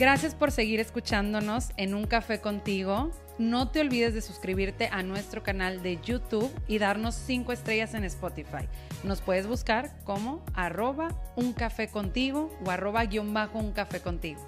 [0.00, 3.10] Gracias por seguir escuchándonos en Un Café contigo.
[3.36, 8.04] No te olvides de suscribirte a nuestro canal de YouTube y darnos 5 estrellas en
[8.04, 8.66] Spotify.
[9.04, 14.40] Nos puedes buscar como arroba un café contigo o arroba guion bajo un café contigo.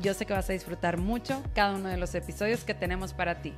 [0.00, 3.42] Yo sé que vas a disfrutar mucho cada uno de los episodios que tenemos para
[3.42, 3.52] ti.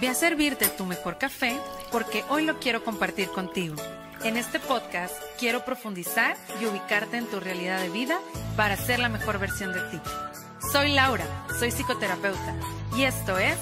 [0.00, 1.58] Ve a servirte tu mejor café
[1.90, 3.74] porque hoy lo quiero compartir contigo.
[4.24, 8.20] En este podcast quiero profundizar y ubicarte en tu realidad de vida
[8.56, 9.98] para ser la mejor versión de ti.
[10.70, 11.24] Soy Laura,
[11.58, 12.54] soy psicoterapeuta
[12.96, 13.58] y esto es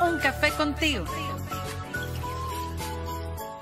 [0.00, 1.04] Un Café contigo.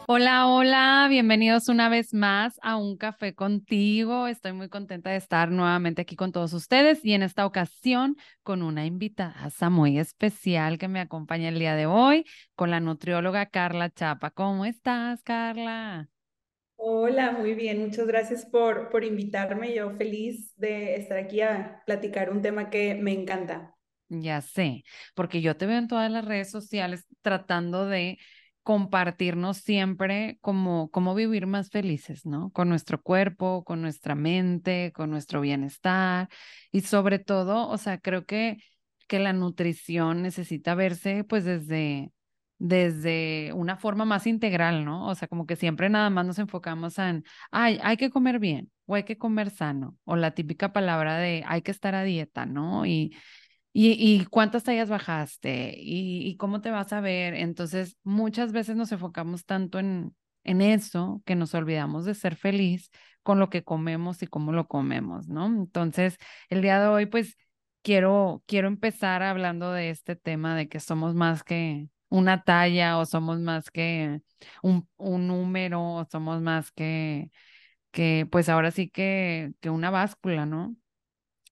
[0.06, 4.28] Hola, hola, bienvenidos una vez más a Un Café contigo.
[4.28, 8.62] Estoy muy contenta de estar nuevamente aquí con todos ustedes y en esta ocasión con
[8.62, 12.24] una invitada muy especial que me acompaña el día de hoy,
[12.54, 14.30] con la nutrióloga Carla Chapa.
[14.30, 16.08] ¿Cómo estás, Carla?
[16.88, 17.80] Hola, muy bien.
[17.80, 19.74] Muchas gracias por, por invitarme.
[19.74, 23.74] Yo feliz de estar aquí a platicar un tema que me encanta.
[24.08, 24.84] Ya sé,
[25.16, 28.18] porque yo te veo en todas las redes sociales tratando de
[28.62, 32.50] compartirnos siempre como cómo vivir más felices, ¿no?
[32.50, 36.28] Con nuestro cuerpo, con nuestra mente, con nuestro bienestar
[36.70, 38.58] y sobre todo, o sea, creo que
[39.08, 42.12] que la nutrición necesita verse pues desde
[42.58, 45.08] desde una forma más integral, ¿no?
[45.08, 48.70] O sea, como que siempre nada más nos enfocamos en, ay, hay que comer bien
[48.86, 52.46] o hay que comer sano, o la típica palabra de hay que estar a dieta,
[52.46, 52.86] ¿no?
[52.86, 53.16] Y,
[53.72, 57.34] y, y cuántas tallas bajaste y, y, cómo te vas a ver.
[57.34, 62.90] Entonces, muchas veces nos enfocamos tanto en, en eso que nos olvidamos de ser feliz
[63.22, 65.46] con lo que comemos y cómo lo comemos, ¿no?
[65.46, 66.16] Entonces,
[66.48, 67.36] el día de hoy, pues,
[67.82, 71.88] quiero, quiero empezar hablando de este tema de que somos más que
[72.18, 74.20] una talla o somos más que
[74.62, 77.30] un, un número o somos más que,
[77.92, 80.76] que, pues ahora sí que, que una báscula, ¿no?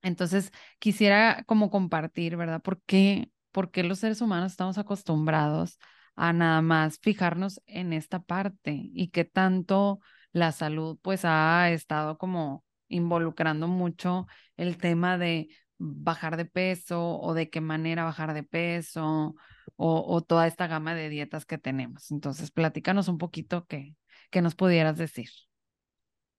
[0.03, 2.63] Entonces, quisiera como compartir, ¿verdad?
[2.63, 5.79] ¿Por qué, ¿Por qué los seres humanos estamos acostumbrados
[6.17, 10.01] a nada más fijarnos en esta parte y que tanto
[10.33, 17.35] la salud pues ha estado como involucrando mucho el tema de bajar de peso o
[17.35, 19.35] de qué manera bajar de peso
[19.77, 22.11] o, toda esta gama de dietas que tenemos.
[22.11, 23.95] Entonces, platícanos un poquito qué,
[24.41, 25.29] nos pudieras decir.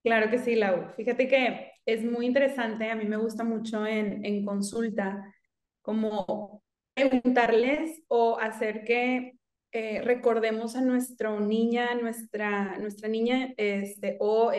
[0.04, 0.92] Claro que sí, Lau.
[0.96, 5.34] Fíjate que es muy interesante, a mí me gusta mucho en, en consulta
[5.82, 6.64] como
[6.94, 9.38] preguntarles o hacer que
[9.72, 14.52] eh, recordemos a nuestra niña, nuestra, nuestra niña, este, o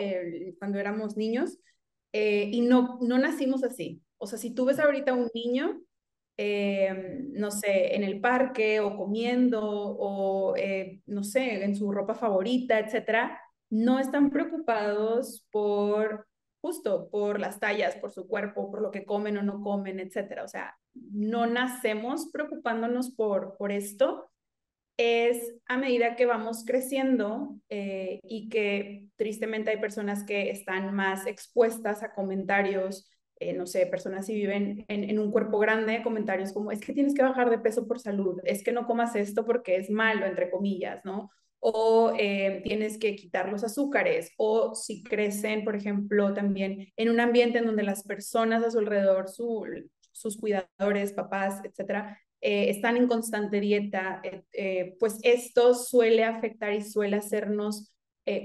[0.59, 1.57] cuando éramos niños,
[2.13, 4.03] eh, y no, no nacimos así.
[4.17, 5.81] O sea, si tú ves ahorita un niño,
[6.37, 12.13] eh, no sé, en el parque o comiendo o, eh, no sé, en su ropa
[12.13, 16.27] favorita, etcétera, no están preocupados por
[16.61, 20.43] justo por las tallas, por su cuerpo, por lo que comen o no comen, etcétera.
[20.43, 24.29] O sea, no nacemos preocupándonos por, por esto.
[24.97, 31.27] Es a medida que vamos creciendo eh, y que tristemente hay personas que están más
[31.27, 33.07] expuestas a comentarios
[33.39, 37.13] eh, no sé, personas si viven en, un cuerpo grande, comentarios como, es que tienes
[37.13, 40.49] que bajar de peso por salud, es que no comas esto porque es malo, entre
[40.49, 41.29] comillas, ¿no?
[41.59, 47.19] O eh, tienes que quitar los azúcares, o si crecen, por ejemplo, también en un
[47.19, 53.07] ambiente en donde las personas a su alrededor, sus cuidadores, papás, etcétera, eh, están en
[53.07, 54.21] constante dieta,
[54.99, 57.91] pues esto suele afectar y suele hacernos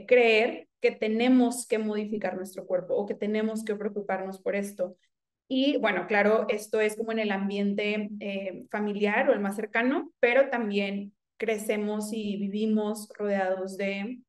[0.06, 4.96] creer que tenemos que modificar nuestro cuerpo o que tenemos que preocuparnos por esto.
[5.48, 10.12] Y bueno, claro, esto es como en el ambiente eh, familiar o el más cercano,
[10.18, 14.20] pero también crecemos y vivimos rodeados de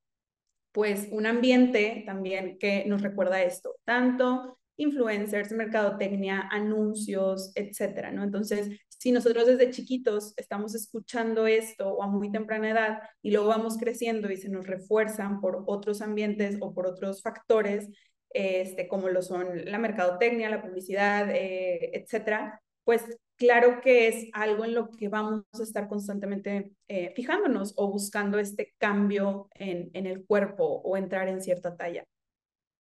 [0.71, 8.23] pues un ambiente también que nos recuerda esto, tanto influencers, mercadotecnia, anuncios, etcétera, ¿no?
[8.23, 13.47] Entonces, si nosotros desde chiquitos estamos escuchando esto o a muy temprana edad y luego
[13.47, 17.89] vamos creciendo y se nos refuerzan por otros ambientes o por otros factores,
[18.29, 23.03] este, como lo son la mercadotecnia, la publicidad, eh, etcétera, pues
[23.35, 28.39] claro que es algo en lo que vamos a estar constantemente eh, fijándonos o buscando
[28.39, 32.05] este cambio en, en el cuerpo o entrar en cierta talla.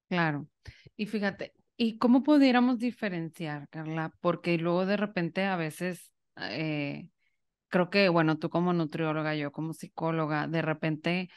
[0.09, 0.47] Claro.
[0.95, 4.13] Y fíjate, ¿y cómo pudiéramos diferenciar, Carla?
[4.21, 7.09] Porque luego de repente a veces eh,
[7.69, 11.29] creo que, bueno, tú como nutrióloga, yo como psicóloga, de repente,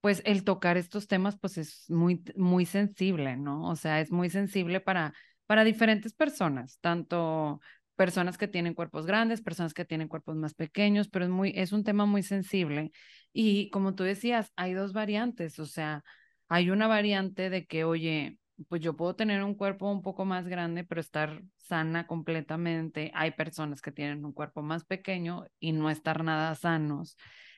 [0.00, 3.68] pues el tocar estos temas, pues es muy, muy sensible, ¿no?
[3.68, 5.14] O sea, es muy sensible para,
[5.46, 7.60] para diferentes personas, tanto
[7.96, 11.84] personas que tienen cuerpos grandes, personas que tienen cuerpos más pequeños, pero muy, es un
[11.84, 12.92] tema muy sensible.
[13.32, 16.04] Y como tú decías, hay dos variantes, o sea,
[16.48, 18.37] hay una variante de que, oye,
[18.68, 23.12] pues yo puedo tener un cuerpo un poco más grande, pero estar sana completamente.
[23.14, 27.16] Hay personas que tienen un cuerpo más pequeño y no estar nada sanos.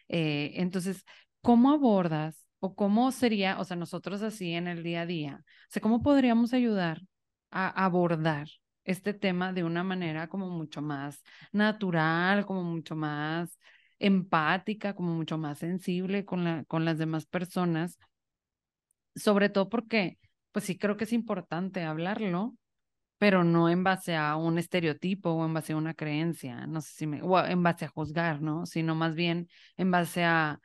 [0.08, 1.04] Eh, entonces,
[1.40, 5.66] ¿cómo abordas o cómo sería, o sea, nosotros así en el día a día, o
[5.70, 7.00] sea, cómo podríamos ayudar
[7.50, 8.48] a abordar
[8.84, 13.58] este tema de una manera como mucho más natural, como mucho más
[13.98, 17.98] empática, como mucho más sensible con, la, con las demás personas,
[19.14, 20.18] sobre todo porque,
[20.52, 22.54] pues sí creo que es importante hablarlo,
[23.18, 26.92] pero no en base a un estereotipo o en base a una creencia, no sé
[26.94, 28.66] si me, o en base a juzgar, ¿no?
[28.66, 30.60] Sino más bien en base a,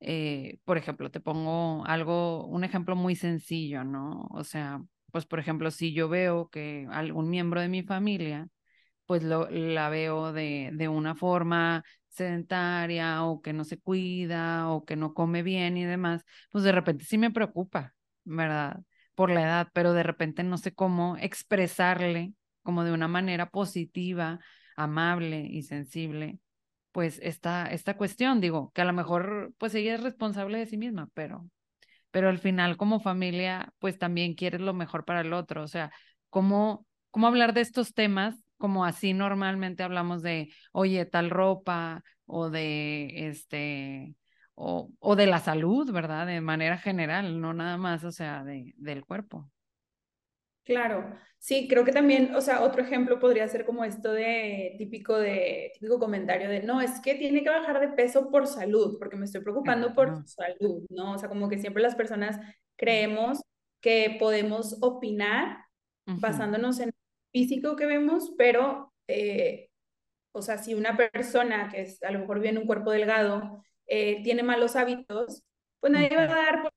[0.00, 4.28] eh, por ejemplo, te pongo algo, un ejemplo muy sencillo, ¿no?
[4.30, 4.82] O sea,
[5.12, 8.48] pues por ejemplo, si yo veo que algún miembro de mi familia,
[9.06, 14.84] pues lo, la veo de, de una forma sedentaria o que no se cuida o
[14.84, 17.94] que no come bien y demás, pues de repente sí me preocupa,
[18.24, 18.80] ¿verdad?
[19.14, 22.32] Por la edad, pero de repente no sé cómo expresarle
[22.62, 24.40] como de una manera positiva,
[24.76, 26.38] amable y sensible,
[26.92, 30.76] pues esta, esta cuestión, digo, que a lo mejor pues ella es responsable de sí
[30.76, 31.46] misma, pero
[32.10, 35.62] pero al final como familia, pues también quieres lo mejor para el otro.
[35.64, 35.90] O sea,
[36.30, 42.50] ¿cómo, cómo hablar de estos temas como así normalmente hablamos de, oye, tal ropa o
[42.50, 44.14] de este,
[44.54, 46.26] o, o de la salud, ¿verdad?
[46.26, 49.50] De manera general, no nada más, o sea, de, del cuerpo.
[50.64, 55.18] Claro, sí, creo que también, o sea, otro ejemplo podría ser como esto de típico
[55.18, 59.16] de típico comentario de, no, es que tiene que bajar de peso por salud, porque
[59.16, 61.12] me estoy preocupando por su salud, ¿no?
[61.12, 62.40] O sea, como que siempre las personas
[62.76, 63.42] creemos
[63.82, 65.58] que podemos opinar
[66.06, 66.94] basándonos en el
[67.30, 69.68] físico que vemos, pero, eh,
[70.32, 74.22] o sea, si una persona que es, a lo mejor viene un cuerpo delgado eh,
[74.22, 75.42] tiene malos hábitos,
[75.80, 76.72] pues nadie va a dar por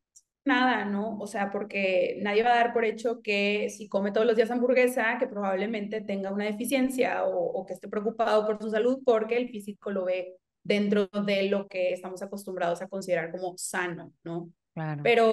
[0.48, 1.20] nada, ¿no?
[1.20, 4.50] O sea, porque nadie va a dar por hecho que si come todos los días
[4.50, 9.50] hamburguesa, que probablemente tenga una deficiencia o, que esté preocupado por su salud porque el
[9.50, 14.50] físico lo ve dentro de lo que estamos acostumbrados a considerar como sano, ¿no?
[14.74, 15.02] Claro.
[15.04, 15.32] Pero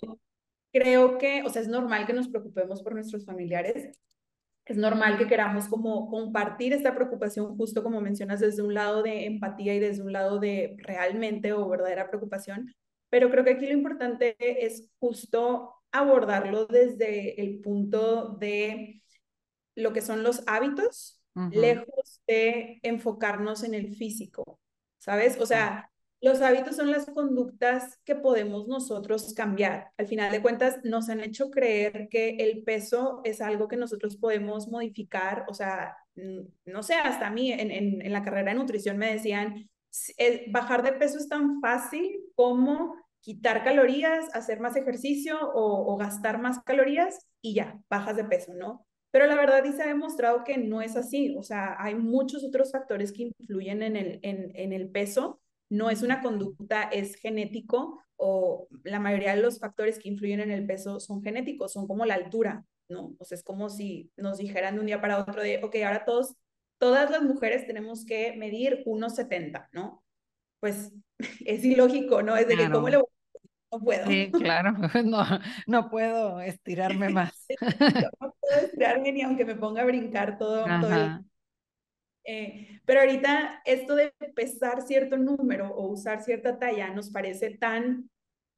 [0.72, 3.98] creo que, o sea, es normal que nos preocupemos por nuestros familiares.
[4.66, 9.26] Es normal que queramos como compartir esta preocupación, justo como mencionas, desde un lado de
[9.26, 12.74] empatía y desde un lado de realmente o verdadera preocupación,
[13.10, 19.02] pero creo que aquí lo importante es justo abordarlo desde el punto de
[19.76, 21.20] lo que son los hábitos,
[21.50, 24.60] lejos de enfocarnos en el físico,
[24.98, 25.38] ¿sabes?
[25.40, 25.90] O sea,
[26.24, 29.90] los hábitos son las conductas que podemos nosotros cambiar.
[29.98, 34.16] Al final de cuentas, nos han hecho creer que el peso es algo que nosotros
[34.16, 35.44] podemos modificar.
[35.48, 35.98] O sea,
[36.64, 39.68] no sé, hasta a mí en, en, la carrera de nutrición me decían,
[40.48, 46.58] bajar de peso es tan fácil como quitar calorías, hacer más ejercicio o, gastar más
[46.60, 48.86] calorías y ya, bajas de peso, ¿no?
[49.10, 52.44] Pero la verdad y se ha demostrado que no es así, o sea, hay muchos
[52.44, 57.16] otros factores que influyen en el, en, en el peso, no es una conducta, es
[57.16, 61.86] genético o la mayoría de los factores que influyen en el peso son genéticos, son
[61.86, 63.14] como la altura, ¿no?
[63.18, 66.04] O sea, es como si nos dijeran de un día para otro de, ok, ahora
[66.04, 66.36] todos,
[66.78, 70.04] todas las mujeres tenemos que medir 1,70, ¿no?
[70.60, 70.92] Pues
[71.46, 72.36] es ilógico, ¿no?
[72.36, 73.06] Es de que cómo le voy
[73.74, 74.06] no puedo.
[74.06, 74.72] Sí, claro,
[75.04, 75.24] no,
[75.66, 77.46] no puedo estirarme más.
[78.20, 80.64] no puedo estirarme ni aunque me ponga a brincar todo.
[80.64, 81.24] todo
[82.24, 88.10] eh, pero ahorita esto de pesar cierto número o usar cierta talla nos parece tan,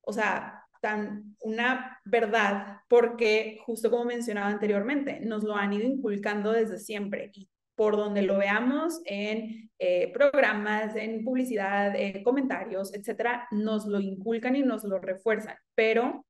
[0.03, 6.53] o sea, tan una verdad porque justo como mencionaba anteriormente, nos lo han ido inculcando
[6.53, 13.47] desde siempre y por donde lo veamos en eh, programas, en publicidad, en comentarios, etcétera,
[13.51, 15.57] nos lo inculcan y nos lo refuerzan.
[15.75, 16.25] Pero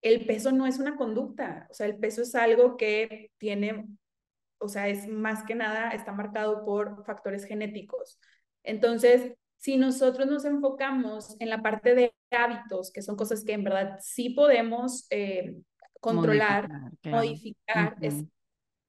[0.00, 3.86] el peso no es una conducta, o sea, el peso es algo que tiene,
[4.62, 8.18] o sea, es más que nada, está marcado por factores genéticos.
[8.62, 13.64] Entonces, si nosotros nos enfocamos en la parte de hábitos, que son cosas que en
[13.64, 15.56] verdad sí podemos eh,
[16.00, 16.68] controlar,
[17.04, 18.24] modificar, es,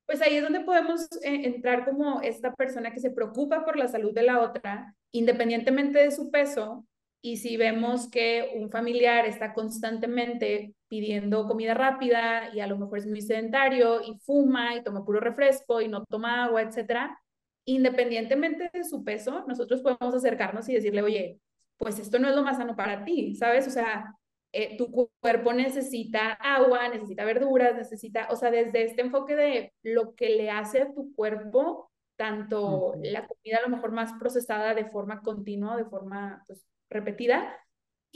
[0.06, 3.88] pues ahí es donde podemos eh, entrar como esta persona que se preocupa por la
[3.88, 6.86] salud de la otra, independientemente de su peso,
[7.22, 13.00] y si vemos que un familiar está constantemente pidiendo comida rápida y a lo mejor
[13.00, 17.20] es muy sedentario y fuma y toma puro refresco y no toma agua, etcétera,
[17.66, 21.40] independientemente de su peso, nosotros podemos acercarnos y decirle, oye,
[21.78, 23.66] pues esto no es lo más sano para ti, ¿sabes?
[23.66, 24.16] O sea,
[24.52, 30.14] eh, tu cuerpo necesita agua, necesita verduras, necesita, o sea, desde este enfoque de lo
[30.14, 34.86] que le hace a tu cuerpo, tanto la comida a lo mejor más procesada de
[34.86, 37.52] forma continua, de forma pues, repetida,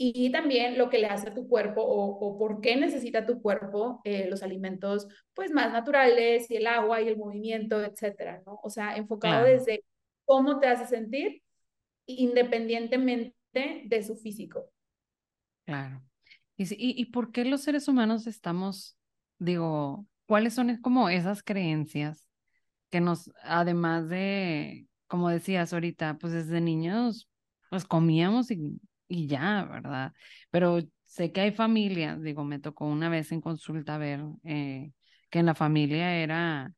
[0.00, 4.00] y también lo que le hace a tu cuerpo o, por qué necesita tu cuerpo
[4.04, 8.60] eh, los alimentos pues más naturales y el agua y el movimiento, etcétera, ¿no?
[8.62, 9.84] O sea, enfocado desde
[10.24, 11.42] cómo te hace sentir
[12.06, 14.70] independientemente de su físico.
[15.66, 16.00] Claro.
[16.56, 18.96] ¿Y, y, y por qué los seres humanos estamos,
[19.40, 22.28] digo, cuáles son como esas creencias
[22.88, 27.28] que nos, además de, como decías ahorita, pues desde niños,
[27.68, 30.12] pues comíamos y y ya, ¿verdad?
[30.50, 34.92] Pero sé que hay familias, digo, me tocó una vez en consulta ver eh,
[35.30, 36.72] que en la familia era,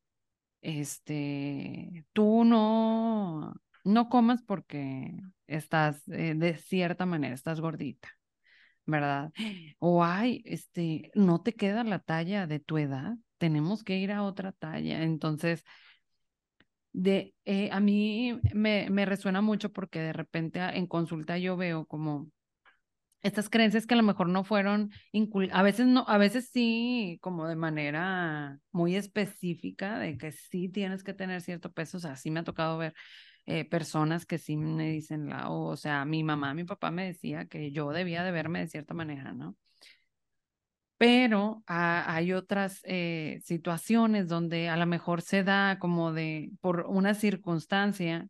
[0.61, 5.11] este, tú no, no comas porque
[5.47, 8.09] estás eh, de cierta manera, estás gordita,
[8.85, 9.31] ¿verdad?
[9.79, 14.23] O ay, este, no te queda la talla de tu edad, tenemos que ir a
[14.23, 15.03] otra talla.
[15.03, 15.63] Entonces,
[16.93, 21.85] de, eh, a mí me, me, resuena mucho porque de repente en consulta yo veo
[21.85, 22.29] como
[23.21, 24.91] estas creencias que a lo mejor no fueron,
[25.51, 31.03] a veces no, a veces sí, como de manera muy específica, de que sí tienes
[31.03, 32.93] que tener cierto peso, o sea, sí me ha tocado ver
[33.45, 37.45] eh, personas que sí me dicen, la, o sea, mi mamá, mi papá me decía
[37.45, 39.55] que yo debía de verme de cierta manera, ¿no?
[41.01, 47.15] Pero hay otras eh, situaciones donde a lo mejor se da como de, por una
[47.15, 48.27] circunstancia,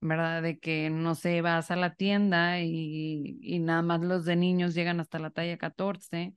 [0.00, 0.42] ¿verdad?
[0.42, 4.74] De que, no sé, vas a la tienda y, y nada más los de niños
[4.74, 6.34] llegan hasta la talla 14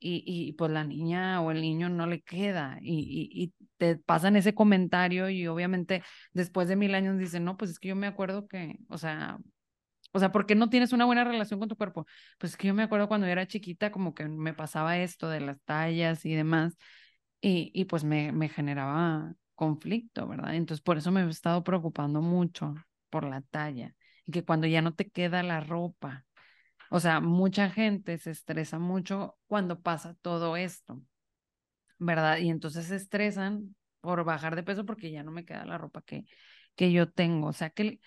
[0.00, 4.34] y, y pues la niña o el niño no le queda y, y, te pasan
[4.34, 6.02] ese comentario y obviamente
[6.32, 9.38] después de mil años dicen, no, pues es que yo me acuerdo que, o sea,
[10.12, 12.06] o sea, ¿por qué no tienes una buena relación con tu cuerpo?
[12.38, 15.40] Pues es que yo me acuerdo cuando era chiquita, como que me pasaba esto de
[15.40, 16.76] las tallas y demás,
[17.40, 20.54] y, y pues me, me generaba conflicto, ¿verdad?
[20.54, 22.74] Entonces, por eso me he estado preocupando mucho
[23.10, 23.94] por la talla,
[24.26, 26.24] y que cuando ya no te queda la ropa,
[26.90, 31.02] o sea, mucha gente se estresa mucho cuando pasa todo esto,
[31.98, 32.38] ¿verdad?
[32.38, 36.02] Y entonces se estresan por bajar de peso porque ya no me queda la ropa
[36.02, 36.24] que,
[36.76, 38.00] que yo tengo, o sea, que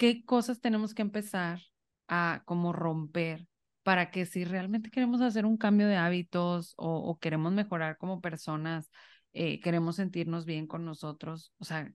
[0.00, 1.60] qué cosas tenemos que empezar
[2.08, 3.46] a como romper
[3.82, 8.90] para que si realmente queremos hacer un cambio de hábitos o, queremos mejorar como personas,
[9.34, 11.92] eh, queremos sentirnos bien con nosotros, o sea,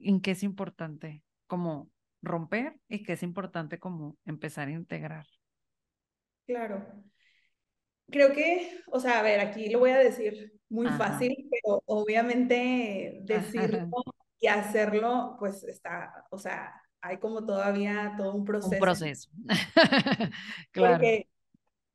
[0.00, 1.90] ¿en qué es importante como
[2.22, 5.26] romper y qué es importante como empezar a integrar?
[6.46, 6.82] Claro.
[8.10, 13.20] Creo que, o sea, a ver, aquí lo voy a decir muy fácil, pero obviamente
[13.24, 13.86] decirlo
[14.40, 18.74] y hacerlo, pues está, o sea, hay como todavía todo un proceso.
[18.74, 19.30] Un proceso.
[20.72, 20.94] claro.
[20.94, 21.28] Porque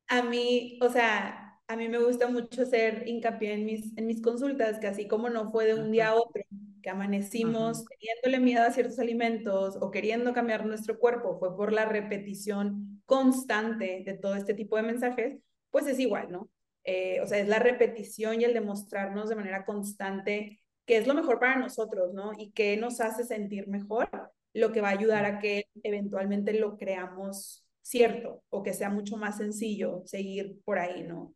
[0.08, 4.22] a mí, o sea, a mí me gusta mucho hacer hincapié en mis, en mis
[4.22, 6.42] consultas, que así como no fue de un día a otro,
[6.82, 11.84] que amanecimos teniéndole miedo a ciertos alimentos o queriendo cambiar nuestro cuerpo, fue por la
[11.84, 15.38] repetición constante de todo este tipo de mensajes,
[15.70, 16.48] pues es igual, ¿no?
[16.84, 21.14] Eh, o sea, es la repetición y el demostrarnos de manera constante qué es lo
[21.14, 22.32] mejor para nosotros, ¿no?
[22.38, 24.08] Y qué nos hace sentir mejor,
[24.54, 29.16] lo que va a ayudar a que eventualmente lo creamos cierto o que sea mucho
[29.16, 31.34] más sencillo seguir por ahí, ¿no?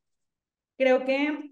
[0.78, 1.50] Creo que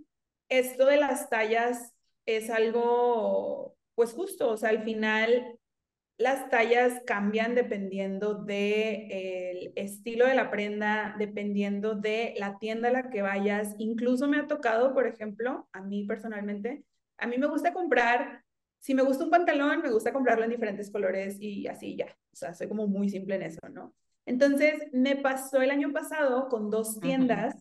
[0.49, 1.95] esto de las tallas
[2.27, 5.59] es algo, pues justo, o sea, al final
[6.19, 12.93] las tallas cambian dependiendo del el estilo de la prenda, dependiendo de la tienda a
[12.93, 13.75] la que vayas.
[13.79, 16.83] Incluso me ha tocado, por ejemplo, a mí personalmente,
[17.19, 18.45] a mí me gusta comprar,
[18.79, 22.17] si me gusta un pantalón, me gusta comprarlo en diferentes colores y así ya.
[22.33, 23.95] O sea, soy como muy simple en eso, ¿no?
[24.25, 27.55] Entonces, me pasó el año pasado con dos tiendas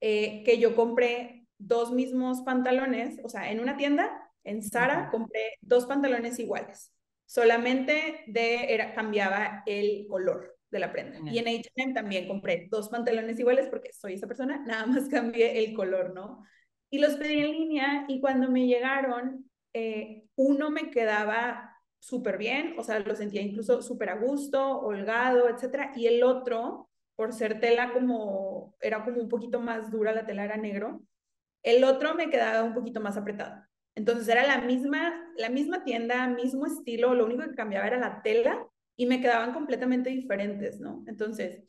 [0.00, 4.10] eh, que yo compré dos mismos pantalones, o sea, en una tienda,
[4.44, 6.92] en Sara, compré dos pantalones iguales.
[7.26, 11.18] Solamente de, era, cambiaba el color de la prenda.
[11.30, 15.62] Y en H&M también compré dos pantalones iguales porque soy esa persona, nada más cambié
[15.62, 16.42] el color, ¿no?
[16.90, 22.74] Y los pedí en línea y cuando me llegaron, eh, uno me quedaba súper bien,
[22.78, 27.60] o sea, lo sentía incluso súper a gusto, holgado, etcétera, y el otro, por ser
[27.60, 31.02] tela como, era como un poquito más dura, la tela era negro,
[31.62, 33.62] el otro me quedaba un poquito más apretado.
[33.94, 38.22] Entonces era la misma, la misma tienda, mismo estilo, lo único que cambiaba era la
[38.22, 38.66] tela
[38.96, 41.04] y me quedaban completamente diferentes, ¿no?
[41.06, 41.62] Entonces,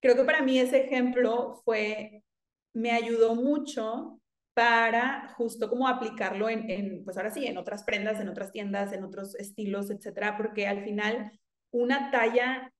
[0.00, 2.24] creo que para mí ese ejemplo fue,
[2.72, 4.20] me ayudó mucho
[4.54, 9.04] para justo como aplicarlo en, pues ahora sí, en otras prendas, en otras tiendas, en
[9.04, 11.32] otros estilos, etcétera, porque al final
[11.72, 12.72] una talla,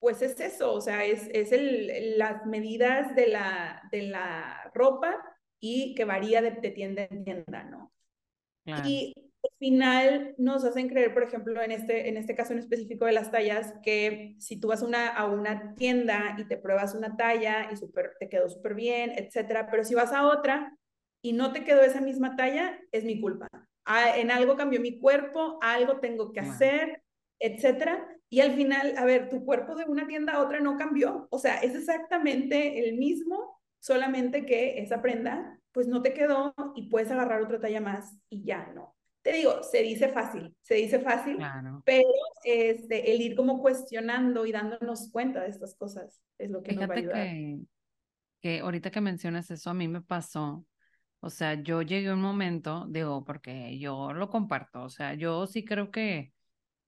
[0.00, 5.16] pues es eso, o sea, es, es el, las medidas de la, de la ropa
[5.60, 7.92] y que varía de, tienda en tienda, ¿no?
[8.84, 9.14] Y
[9.62, 13.30] final nos hacen creer, por ejemplo, en este, en este caso en específico de las
[13.30, 17.68] tallas, que si tú vas a una, a una tienda y te pruebas una talla
[17.70, 20.76] y super, te quedó súper bien, etcétera, pero si vas a otra
[21.22, 23.48] y no te quedó esa misma talla, es mi culpa.
[23.84, 27.02] Ah, en algo cambió mi cuerpo, algo tengo que hacer,
[27.38, 28.06] etcétera.
[28.28, 31.28] Y al final, a ver, tu cuerpo de una tienda a otra no cambió.
[31.30, 36.90] O sea, es exactamente el mismo, solamente que esa prenda pues no te quedó y
[36.90, 40.98] puedes agarrar otra talla más y ya no te digo, se dice fácil, se dice
[40.98, 41.38] fácil,
[41.84, 42.08] pero
[42.44, 46.90] este, el ir como cuestionando y dándonos cuenta de estas cosas es lo que nos
[46.90, 47.26] va a ayudar.
[47.26, 47.58] Que,
[48.40, 50.66] que ahorita que mencionas eso, a mí me pasó,
[51.22, 55.46] o sea, yo llegué a un momento, digo, porque yo lo comparto, o sea, yo
[55.46, 56.32] sí creo que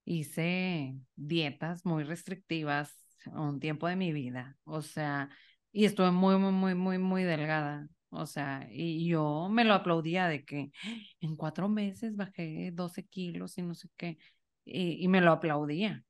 [0.04, 2.92] hice dietas muy restrictivas
[3.26, 5.30] un tiempo de mi vida, o sea,
[5.72, 7.88] y estuve muy, muy, muy, muy, muy delgada.
[8.10, 10.70] O sea, y yo me lo aplaudía de que
[11.20, 14.18] en cuatro meses bajé 12 kilos y no sé qué,
[14.64, 16.04] y, me lo aplaudía.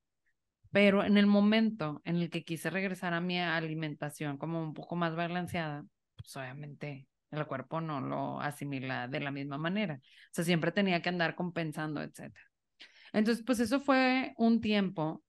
[0.73, 4.97] Pero en el momento en el que quise regresar a mi alimentación como un poco
[4.97, 5.85] más balanceada,
[6.17, 9.97] pues obviamente el cuerpo no lo asimila de la misma manera.
[9.97, 10.01] O
[10.33, 12.33] sea, siempre tenía que andar compensando, etc.
[13.13, 15.23] Entonces, pues eso fue un tiempo,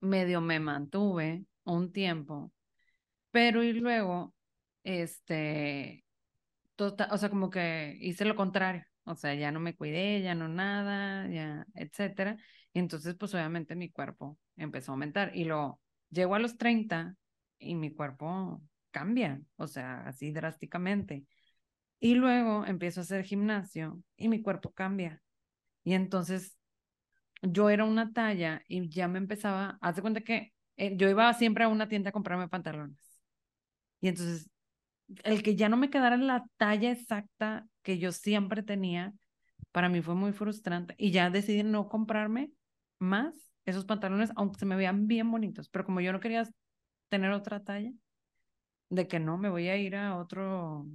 [0.00, 2.52] medio me mantuve un tiempo,
[3.30, 4.34] pero y luego
[4.84, 6.04] este,
[6.76, 10.34] tota, o sea, como que hice lo contrario, o sea, ya no me cuidé, ya
[10.34, 12.36] no nada, ya, etcétera.
[12.72, 17.16] Y entonces, pues obviamente mi cuerpo empezó a aumentar y lo llego a los 30
[17.58, 21.24] y mi cuerpo cambia, o sea, así drásticamente.
[22.00, 25.22] Y luego empiezo a hacer gimnasio y mi cuerpo cambia.
[25.84, 26.58] Y entonces
[27.42, 31.32] yo era una talla y ya me empezaba, haz de cuenta que eh, yo iba
[31.34, 32.98] siempre a una tienda a comprarme pantalones.
[34.00, 34.50] Y entonces
[35.24, 39.14] el que ya no me quedara la talla exacta que yo siempre tenía,
[39.72, 42.52] para mí fue muy frustrante y ya decidí no comprarme
[42.98, 46.48] más esos pantalones, aunque se me vean bien bonitos, pero como yo no quería
[47.08, 47.92] tener otra talla,
[48.90, 50.86] de que no, me voy a ir a otro,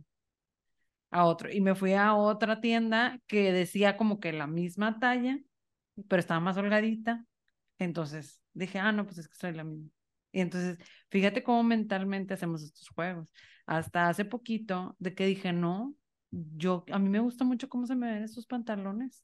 [1.12, 5.40] a otro, y me fui a otra tienda que decía como que la misma talla,
[6.08, 7.26] pero estaba más holgadita,
[7.80, 9.90] entonces dije, ah, no, pues es que soy la misma.
[10.32, 10.78] Y entonces,
[11.10, 13.34] fíjate cómo mentalmente hacemos estos juegos
[13.66, 15.96] hasta hace poquito de que dije, no,
[16.32, 19.24] yo, a mí me gusta mucho cómo se me ven esos pantalones.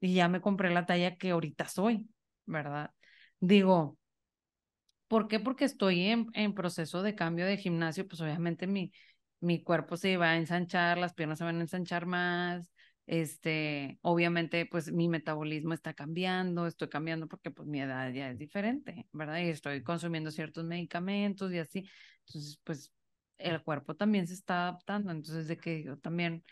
[0.00, 2.08] Y ya me compré la talla que ahorita soy,
[2.46, 2.92] ¿verdad?
[3.40, 3.98] Digo,
[5.12, 5.40] ¿por qué?
[5.40, 8.90] Porque estoy en, en proceso de cambio de gimnasio, pues obviamente mi,
[9.40, 12.72] mi cuerpo se va a ensanchar, las piernas se van a ensanchar más,
[13.06, 18.38] este, obviamente, pues mi metabolismo está cambiando, estoy cambiando porque pues mi edad ya es
[18.38, 19.40] diferente, ¿verdad?
[19.40, 21.86] Y estoy consumiendo ciertos medicamentos y así.
[22.26, 22.90] Entonces, pues
[23.36, 25.10] el cuerpo también se está adaptando.
[25.12, 26.42] Entonces, de que yo también,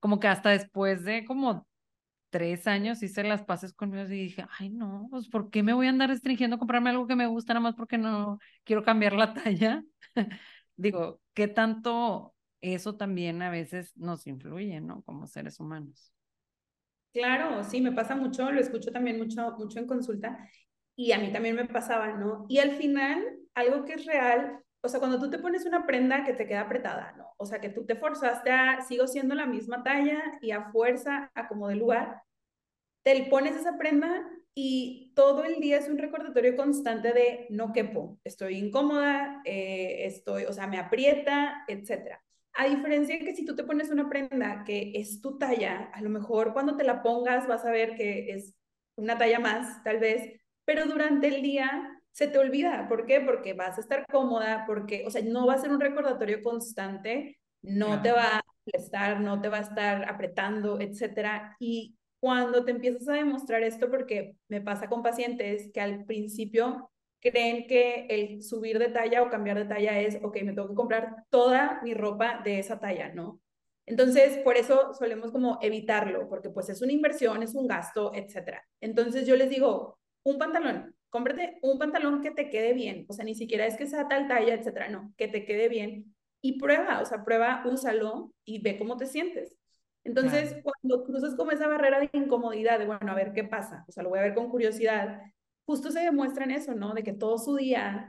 [0.00, 1.68] como que hasta después de como
[2.30, 5.86] tres años hice las paces conmigo y dije, ay, no, pues ¿por qué me voy
[5.86, 9.12] a andar restringiendo a comprarme algo que me gusta nada más porque no quiero cambiar
[9.12, 9.84] la talla?
[10.76, 15.02] Digo, ¿qué tanto eso también a veces nos influye, ¿no?
[15.02, 16.12] Como seres humanos.
[17.12, 20.48] Claro, sí, me pasa mucho, lo escucho también mucho, mucho en consulta
[20.94, 22.46] y a mí también me pasaba, ¿no?
[22.48, 26.24] Y al final, algo que es real o sea, cuando tú te pones una prenda
[26.24, 27.32] que te queda apretada, ¿no?
[27.36, 31.30] O sea, que tú te forzaste a, sigo siendo la misma talla y a fuerza,
[31.34, 32.22] a como de lugar,
[33.02, 38.18] te pones esa prenda y todo el día es un recordatorio constante de no quepo,
[38.24, 42.22] estoy incómoda, eh, estoy, o sea, me aprieta, etcétera.
[42.54, 46.02] A diferencia de que si tú te pones una prenda que es tu talla, a
[46.02, 48.54] lo mejor cuando te la pongas vas a ver que es
[48.96, 52.86] una talla más, tal vez, pero durante el día se te olvida.
[52.88, 53.20] ¿Por qué?
[53.20, 57.38] Porque vas a estar cómoda, porque, o sea, no va a ser un recordatorio constante,
[57.62, 58.42] no te va a
[58.72, 61.56] estar, no te va a estar apretando, etcétera.
[61.58, 66.90] Y cuando te empiezas a demostrar esto, porque me pasa con pacientes que al principio
[67.20, 70.74] creen que el subir de talla o cambiar de talla es, ok, me tengo que
[70.74, 73.40] comprar toda mi ropa de esa talla, ¿no?
[73.86, 78.64] Entonces, por eso solemos como evitarlo, porque pues es una inversión, es un gasto, etcétera.
[78.80, 83.24] Entonces yo les digo, un pantalón, cómprate un pantalón que te quede bien, o sea,
[83.24, 87.00] ni siquiera es que sea tal talla, etcétera, no, que te quede bien y prueba,
[87.00, 89.56] o sea, prueba, úsalo y ve cómo te sientes.
[90.02, 93.92] Entonces, cuando cruzas como esa barrera de incomodidad, de bueno, a ver qué pasa, o
[93.92, 95.20] sea, lo voy a ver con curiosidad,
[95.66, 96.94] justo se demuestra en eso, ¿no?
[96.94, 98.08] De que todo su día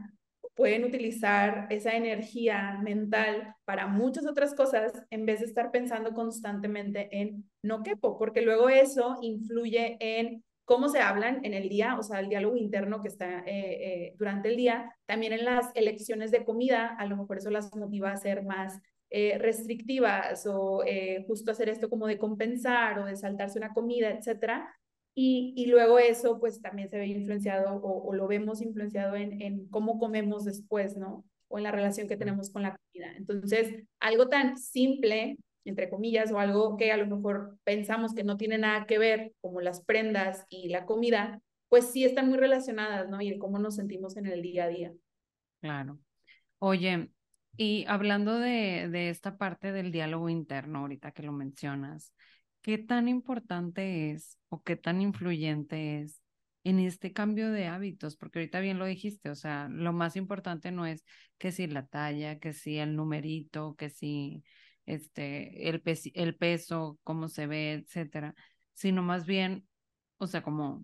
[0.55, 7.09] pueden utilizar esa energía mental para muchas otras cosas en vez de estar pensando constantemente
[7.11, 12.03] en no quepo, porque luego eso influye en cómo se hablan en el día, o
[12.03, 16.31] sea, el diálogo interno que está eh, eh, durante el día, también en las elecciones
[16.31, 18.79] de comida, a lo mejor eso las motiva a ser más
[19.13, 24.09] eh, restrictivas o eh, justo hacer esto como de compensar o de saltarse una comida,
[24.09, 24.73] etcétera.
[25.13, 29.41] Y, y luego eso pues también se ve influenciado o, o lo vemos influenciado en,
[29.41, 31.25] en, cómo comemos después, ¿no?
[31.49, 33.11] O en la relación que tenemos con la comida.
[33.17, 38.37] Entonces, algo tan simple, entre comillas, o algo que a lo mejor pensamos que no
[38.37, 43.09] tiene nada que ver, como las prendas y la comida, pues sí están muy relacionadas,
[43.09, 43.21] ¿no?
[43.21, 44.93] Y el cómo nos sentimos en el día a día.
[45.61, 45.99] Claro.
[46.59, 47.11] Oye,
[47.57, 52.13] y hablando de, de esta parte del diálogo interno, ahorita que lo mencionas,
[52.61, 56.21] ¿qué tan importante es o qué tan influyente es
[56.63, 58.15] en este cambio de hábitos?
[58.17, 61.03] Porque ahorita bien lo dijiste, o sea, lo más importante no es
[61.37, 64.43] que si la talla, que si el numerito, que si
[64.85, 65.81] este, el,
[66.13, 68.35] el peso, cómo se ve, etcétera,
[68.73, 69.67] sino más bien,
[70.17, 70.83] o sea, como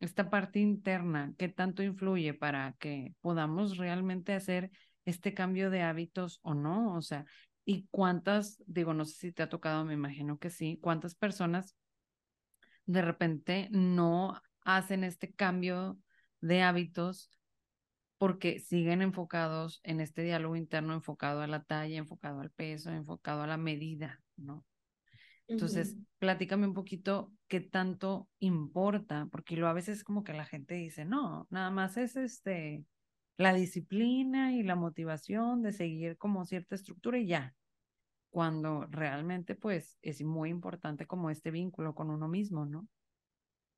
[0.00, 4.70] esta parte interna, qué tanto influye para que podamos realmente hacer
[5.04, 7.24] este cambio de hábitos o no, o sea,
[7.64, 11.74] y cuántas, digo, no sé si te ha tocado, me imagino que sí, cuántas personas
[12.86, 15.98] de repente no hacen este cambio
[16.40, 17.30] de hábitos
[18.18, 23.42] porque siguen enfocados en este diálogo interno, enfocado a la talla, enfocado al peso, enfocado
[23.42, 24.64] a la medida, ¿no?
[25.48, 30.74] Entonces, platícame un poquito qué tanto importa, porque lo a veces como que la gente
[30.74, 32.84] dice, no, nada más es este,
[33.36, 37.54] la disciplina y la motivación de seguir como cierta estructura y ya,
[38.30, 42.88] cuando realmente pues es muy importante como este vínculo con uno mismo, ¿no?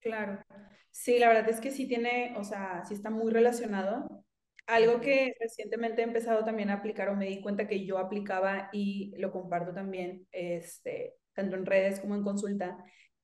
[0.00, 0.42] Claro,
[0.90, 4.24] sí, la verdad es que sí tiene, o sea, sí está muy relacionado.
[4.68, 8.68] Algo que recientemente he empezado también a aplicar o me di cuenta que yo aplicaba
[8.70, 12.76] y lo comparto también, este, tanto en redes como en consulta,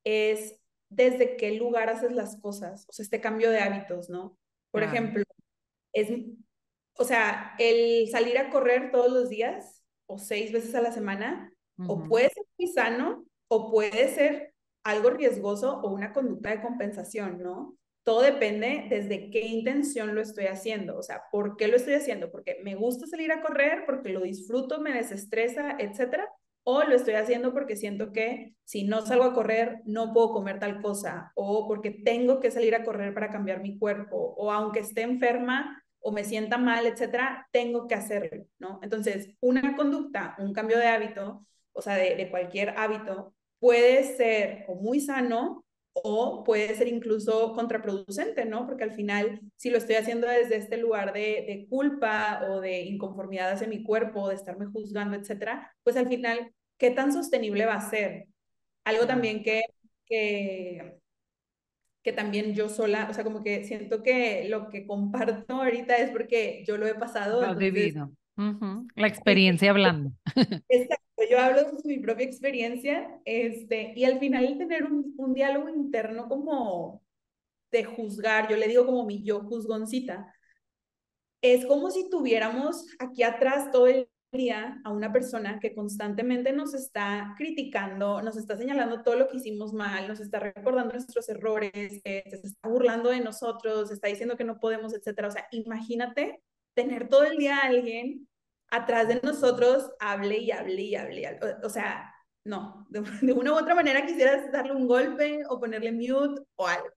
[0.04, 4.38] es desde qué lugar haces las cosas, o sea, este cambio de hábitos, ¿no?
[4.70, 5.22] Por ejemplo,
[5.92, 6.08] es,
[6.96, 11.52] o sea, el salir a correr todos los días o seis veces a la semana,
[11.86, 17.38] o puede ser muy sano, o puede ser algo riesgoso o una conducta de compensación,
[17.42, 17.76] ¿no?
[18.04, 22.30] Todo depende desde qué intención lo estoy haciendo, o sea, ¿por qué lo estoy haciendo?
[22.30, 26.28] Porque me gusta salir a correr, porque lo disfruto, me desestresa, etcétera,
[26.64, 30.58] o lo estoy haciendo porque siento que si no salgo a correr no puedo comer
[30.58, 34.80] tal cosa, o porque tengo que salir a correr para cambiar mi cuerpo, o aunque
[34.80, 38.78] esté enferma o me sienta mal, etcétera, tengo que hacerlo, ¿no?
[38.82, 45.00] Entonces, una conducta, un cambio de hábito, o sea, de, cualquier hábito, puede ser muy
[45.00, 45.63] sano
[45.94, 48.66] o puede ser incluso contraproducente, ¿no?
[48.66, 52.82] Porque al final, si lo estoy haciendo desde este lugar de, de, culpa o de
[52.82, 57.74] inconformidad hacia mi cuerpo, de estarme juzgando, etcétera, pues al final, ¿qué tan sostenible va
[57.74, 58.26] a ser?
[58.84, 59.62] Algo también que,
[60.04, 60.98] que,
[62.02, 66.10] que también yo sola, o sea, como que siento que lo que comparto ahorita es
[66.10, 67.40] porque yo lo he pasado.
[67.40, 68.10] Lo entonces, vivido.
[68.36, 68.88] Uh -huh.
[68.96, 70.10] La experiencia hablando.
[70.68, 75.68] Exacto, yo hablo de mi propia experiencia, este, y al final tener un, un diálogo
[75.68, 77.02] interno como
[77.70, 80.32] de juzgar, yo le digo como mi yo juzgoncita,
[81.42, 84.08] es como si tuviéramos aquí atrás todo el
[84.84, 89.72] a una persona que constantemente nos está criticando, nos está señalando todo lo que hicimos
[89.72, 94.58] mal, nos está recordando nuestros errores, se está burlando de nosotros, está diciendo que no
[94.58, 95.28] podemos, etcétera.
[95.28, 96.42] O sea, imagínate
[96.74, 98.26] tener todo el día a alguien
[98.76, 101.38] atrás de nosotros, hable y hable y hable.
[101.40, 105.58] O, o sea, no, de, de, una u otra manera quisieras darle un golpe o
[105.58, 106.88] ponerle mute o algo.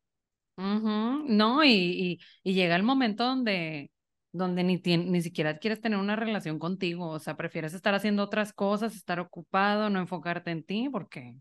[0.57, 1.23] Uh -huh.
[1.27, 3.91] No, y, y, y llega el momento donde
[4.37, 8.53] donde ni, ni siquiera quieres tener una relación contigo, o sea, prefieres estar haciendo otras
[8.53, 11.35] cosas, estar ocupado, no enfocarte en ti, porque,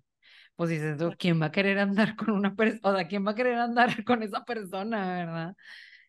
[0.56, 2.80] pues dices, ¿quién va a querer andar con una persona?
[2.82, 5.54] O sea, ¿quién va a querer andar con esa persona, verdad?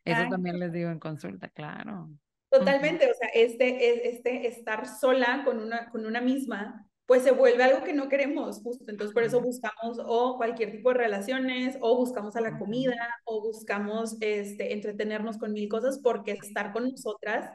[0.06, 0.30] Eso Ay.
[0.30, 2.10] también les digo en consulta, claro.
[2.50, 3.12] Totalmente, uh -huh.
[3.12, 7.84] o sea, este, este estar sola con una, con una misma, pues se vuelve algo
[7.84, 8.86] que no queremos, justo.
[8.90, 13.42] Entonces, por eso buscamos o cualquier tipo de relaciones, o buscamos a la comida, o
[13.42, 17.50] buscamos este, entretenernos con mil cosas, porque estar con nosotras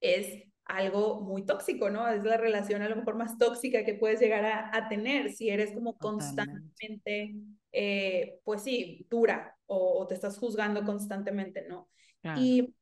[0.00, 2.08] es algo muy tóxico, ¿no?
[2.08, 5.50] Es la relación a lo mejor más tóxica que puedes llegar a, a tener si
[5.50, 7.34] eres como constantemente,
[7.72, 11.88] eh, pues sí, dura o, o, te estás juzgando constantemente, ¿no?
[12.20, 12.40] Claro.
[12.40, 12.72] Y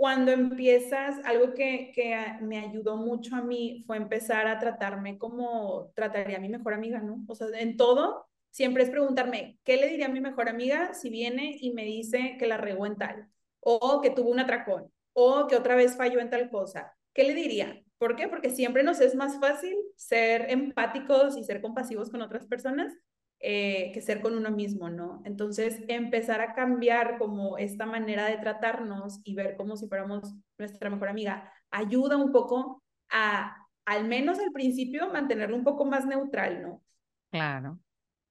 [0.00, 5.92] cuando empiezas, algo que, que, me ayudó mucho a mí fue empezar a tratarme como
[5.94, 7.22] trataría a mi mejor amiga, ¿no?
[7.28, 11.10] O sea, en todo, siempre es preguntarme, ¿qué le diría a mi mejor amiga si
[11.10, 13.28] viene y me dice que la regó en tal?
[13.60, 16.96] O que tuvo un atracón, o que otra vez falló en tal cosa.
[17.12, 17.82] ¿Qué le diría?
[17.98, 18.26] ¿Por qué?
[18.26, 22.96] Porque siempre nos es más fácil ser empáticos y ser compasivos con otras personas
[23.40, 25.22] eh, que ser con uno mismo, ¿no?
[25.24, 30.90] Entonces, empezar a cambiar como esta manera de tratarnos y ver como si fuéramos nuestra
[30.90, 36.60] mejor amiga, ayuda un poco a, al menos al principio, mantenerlo un poco más neutral,
[36.60, 36.82] ¿no?
[37.30, 37.80] Claro,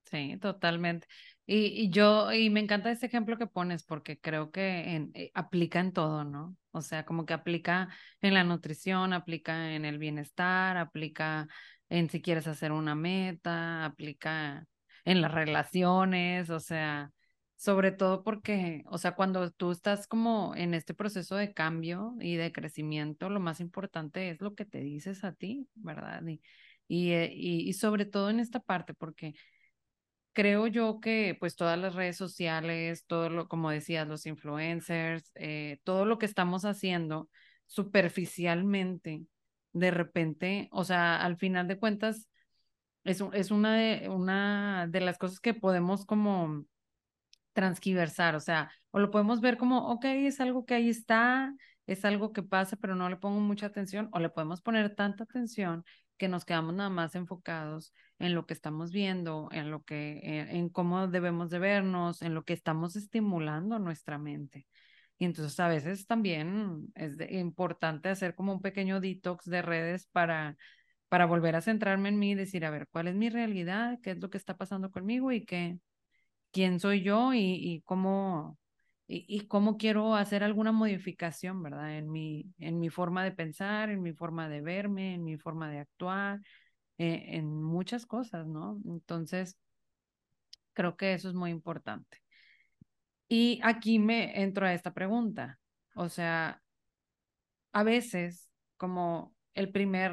[0.05, 1.07] sí, totalmente.
[1.51, 5.93] Y, yo, y me encanta este ejemplo que pones porque creo que eh, aplica en
[5.93, 6.55] todo, ¿no?
[6.69, 7.89] O sea, como que aplica
[8.21, 11.47] en la nutrición, aplica en el bienestar, aplica
[11.89, 14.67] en si quieres hacer una meta, aplica
[15.09, 17.11] en las relaciones, o sea,
[17.55, 22.35] sobre todo porque, o sea, cuando tú estás como en este proceso de cambio y
[22.35, 26.21] de crecimiento, lo más importante es lo que te dices a ti, ¿verdad?
[26.27, 26.41] Y,
[26.87, 29.33] y, eh, y, sobre todo en esta parte, porque
[30.33, 35.79] creo yo que pues todas las redes sociales, todo lo, como decías, los influencers, eh,
[35.83, 37.29] todo lo que estamos haciendo
[37.65, 39.23] superficialmente,
[39.73, 42.28] de repente, o sea, al final de cuentas,
[43.09, 46.65] es, es una, de, una de las cosas que podemos como
[47.53, 51.53] transquiversar, o sea, o lo podemos ver como, ok, es algo que ahí está,
[51.87, 55.23] es algo que pasa, pero no le pongo mucha atención, o le podemos poner tanta
[55.23, 55.83] atención
[56.17, 60.69] que nos quedamos nada más enfocados en lo que estamos viendo, en lo que, en,
[60.69, 64.67] cómo debemos de vernos, en lo que estamos estimulando nuestra mente.
[65.17, 70.57] Y entonces a veces también es importante hacer como un pequeño detox de redes para,
[71.09, 73.99] para volver a centrarme en mí y decir, a ver, ¿cuál es mi realidad?
[74.01, 75.31] ¿Qué es lo que está pasando conmigo?
[75.31, 75.79] Y qué,
[76.51, 78.57] quién soy yo y, cómo,
[79.07, 81.97] y, cómo quiero hacer alguna modificación, ¿verdad?
[81.97, 85.69] En mi, en mi forma de pensar, en mi forma de verme, en mi forma
[85.71, 86.41] de actuar,
[86.99, 88.79] eh, en muchas cosas, ¿no?
[88.85, 89.57] Entonces,
[90.73, 92.19] creo que eso es muy importante.
[93.27, 95.59] Y aquí me entro a esta pregunta.
[95.95, 96.61] O sea,
[97.71, 100.11] a veces, como el primer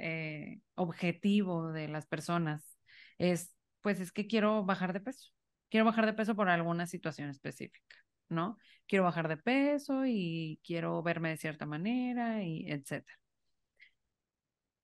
[0.00, 2.78] eh, objetivo de las personas
[3.18, 5.34] es, pues es que quiero bajar de peso
[5.74, 7.96] quiero bajar de peso por alguna situación específica,
[8.28, 8.58] ¿no?
[8.86, 13.18] Quiero bajar de peso y quiero verme de cierta manera y etcétera.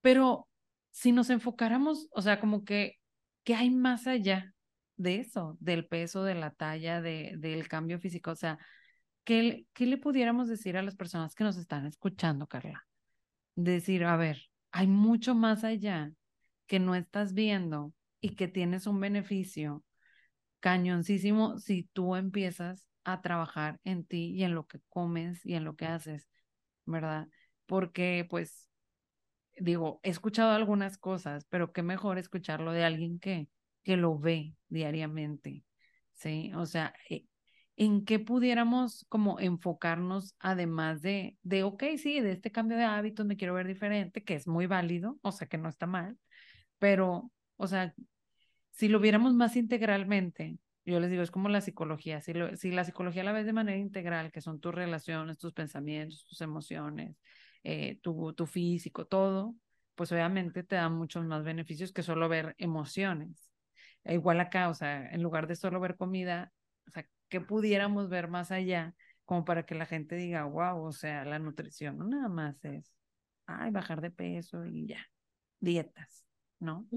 [0.01, 0.49] Pero
[0.89, 2.99] si nos enfocáramos, o sea, como que,
[3.45, 4.53] ¿qué hay más allá
[4.97, 8.31] de eso, del peso, de la talla, de, del cambio físico?
[8.31, 8.57] O sea,
[9.23, 12.85] ¿qué, ¿qué le pudiéramos decir a las personas que nos están escuchando, Carla?
[13.55, 16.11] Decir, a ver, hay mucho más allá
[16.67, 19.83] que no estás viendo y que tienes un beneficio
[20.59, 25.65] cañoncísimo si tú empiezas a trabajar en ti y en lo que comes y en
[25.65, 26.27] lo que haces,
[26.85, 27.27] ¿verdad?
[27.65, 28.69] Porque pues
[29.59, 33.47] digo, he escuchado algunas cosas, pero qué mejor escucharlo de alguien que,
[33.83, 35.63] que lo ve diariamente,
[36.13, 36.51] ¿sí?
[36.55, 37.25] O sea, eh,
[37.81, 43.25] ¿en qué pudiéramos como enfocarnos además de, de, ok, sí, de este cambio de hábitos
[43.25, 46.15] me quiero ver diferente, que es muy válido, o sea, que no está mal,
[46.77, 47.95] pero, o sea,
[48.71, 52.83] si lo viéramos más integralmente, yo les digo, es como la psicología, si, si la
[52.83, 57.17] psicología la ves de manera integral, que son tus relaciones, tus pensamientos, tus emociones,
[57.63, 59.55] eh, tu, tu físico, todo,
[59.95, 63.49] pues obviamente te da muchos más beneficios que solo ver emociones.
[64.03, 66.51] E igual acá, o sea, en lugar de solo ver comida,
[66.87, 68.93] o sea, que pudiéramos ver más allá,
[69.25, 72.93] como para que la gente diga, wow, o sea, la nutrición no nada más es,
[73.45, 75.05] ay, bajar de peso y ya,
[75.59, 76.25] dietas,
[76.59, 76.87] ¿no?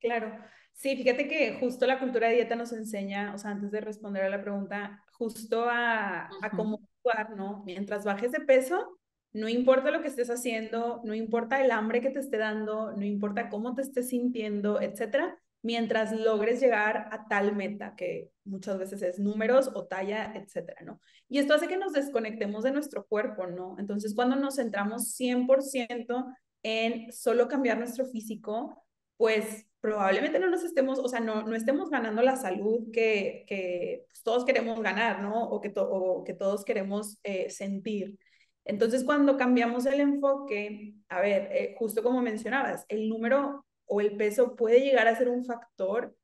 [0.00, 0.38] Claro,
[0.72, 4.24] sí, fíjate que justo la cultura de dieta nos enseña, o sea, antes de responder
[4.24, 7.64] a la pregunta, justo a, a cómo actuar, ¿no?
[7.64, 8.98] Mientras bajes de peso,
[9.32, 13.04] no importa lo que estés haciendo, no importa el hambre que te esté dando, no
[13.04, 19.02] importa cómo te estés sintiendo, etcétera, mientras logres llegar a tal meta, que muchas veces
[19.02, 21.00] es números o talla, etcétera, ¿no?
[21.28, 23.76] Y esto hace que nos desconectemos de nuestro cuerpo, ¿no?
[23.78, 26.26] Entonces, cuando nos centramos 100%
[26.62, 28.84] en solo cambiar nuestro físico,
[29.16, 34.04] pues probablemente no nos estemos, o sea, no, no estemos ganando la salud que, que
[34.08, 35.44] pues, todos queremos ganar, ¿no?
[35.44, 38.18] O que, o que todos queremos eh, sentir.
[38.64, 44.16] Entonces, cuando cambiamos el enfoque, a ver, eh, justo como mencionabas, el número o el
[44.16, 46.16] peso puede llegar a ser un factor,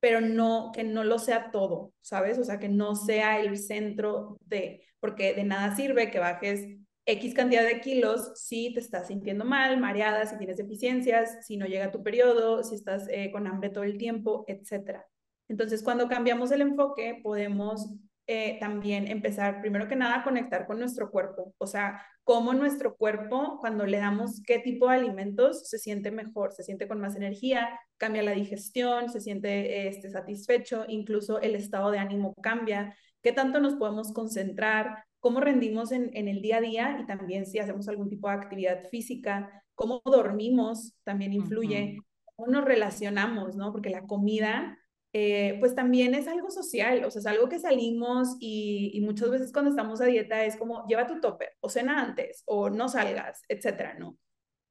[0.00, 2.38] pero no que no lo sea todo, ¿sabes?
[2.38, 6.66] O sea, que no sea el centro de, porque de nada sirve que bajes
[7.06, 11.66] X cantidad de kilos si te estás sintiendo mal, mareada, si tienes deficiencias, si no
[11.66, 15.00] llega tu periodo, si estás eh, con hambre todo el tiempo, etc.
[15.48, 17.90] Entonces, cuando cambiamos el enfoque, podemos
[18.26, 21.54] eh, también empezar, primero que nada, a conectar con nuestro cuerpo.
[21.58, 26.52] O sea, cómo nuestro cuerpo, cuando le damos qué tipo de alimentos, se siente mejor,
[26.52, 31.90] se siente con más energía, cambia la digestión, se siente este, satisfecho, incluso el estado
[31.90, 36.98] de ánimo cambia, qué tanto nos podemos concentrar, cómo rendimos en, el día a día
[37.00, 41.98] y también si hacemos algún tipo de actividad física, cómo dormimos también influye,
[42.36, 43.70] cómo nos relacionamos, ¿no?
[43.72, 44.78] Porque la comida,
[45.12, 49.30] eh, pues también es algo social, o sea, es algo que salimos y, y, muchas
[49.30, 52.88] veces cuando estamos a dieta es como, lleva tu topper, o cena antes, o no
[52.88, 54.16] salgas, etcétera, ¿no?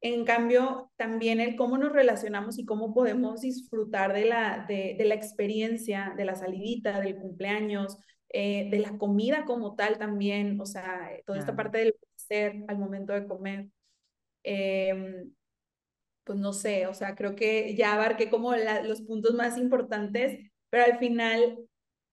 [0.02, 5.06] En cambio, también el cómo nos relacionamos y cómo podemos disfrutar de la, de, de
[5.06, 7.97] la experiencia, de la salidita, del cumpleaños,
[8.30, 12.78] eh, de la comida como tal también, o sea, toda esta parte del ser al
[12.78, 13.67] momento de comer.
[14.43, 15.25] Eh,
[16.29, 20.39] pues no sé, o sea, creo que ya abarqué como la, los puntos más importantes,
[20.69, 21.57] pero al final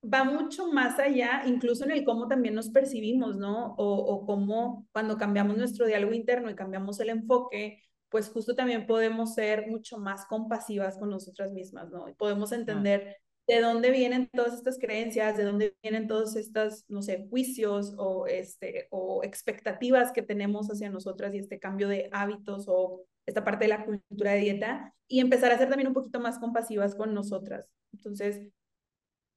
[0.03, 3.75] va mucho más allá, incluso en el cómo también nos percibimos, ¿no?
[3.75, 8.87] O, o cómo cuando cambiamos nuestro diálogo interno y cambiamos el enfoque, pues justo también
[8.87, 12.09] podemos ser mucho más compasivas con nosotras mismas, ¿no?
[12.09, 17.03] Y podemos entender de dónde vienen todas estas creencias, de dónde vienen todos estos, no
[17.03, 22.65] sé, juicios o, este, o expectativas que tenemos hacia nosotras y este cambio de hábitos
[22.67, 26.21] o esta parte de la cultura de dieta y empezar a ser también un poquito
[26.21, 27.69] más compasivas con nosotras.
[27.93, 28.49] Entonces,